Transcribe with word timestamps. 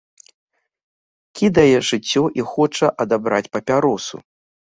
Кідае 1.39 1.79
шыццё 1.89 2.23
і 2.39 2.45
хоча 2.53 2.87
адабраць 3.05 3.43
папяросу. 3.57 4.15